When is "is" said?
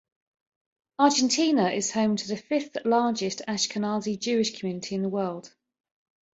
1.69-1.91